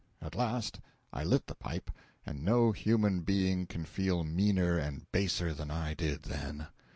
At 0.19 0.33
last 0.33 0.79
I 1.13 1.23
lit 1.23 1.45
the 1.45 1.53
pipe, 1.53 1.91
and 2.25 2.43
no 2.43 2.71
human 2.71 3.19
being 3.21 3.67
can 3.67 3.85
feel 3.85 4.23
meaner 4.23 4.75
and 4.79 5.05
baser 5.11 5.53
than 5.53 5.69
I 5.69 5.93
did 5.93 6.23
then. 6.23 6.69